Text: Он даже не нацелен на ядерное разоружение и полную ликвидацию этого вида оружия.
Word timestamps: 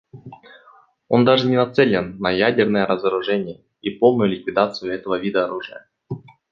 Он 1.09 1.25
даже 1.25 1.47
не 1.47 1.55
нацелен 1.55 2.17
на 2.17 2.31
ядерное 2.31 2.87
разоружение 2.87 3.63
и 3.81 3.91
полную 3.91 4.29
ликвидацию 4.31 4.91
этого 4.95 5.19
вида 5.19 5.45
оружия. 5.45 5.87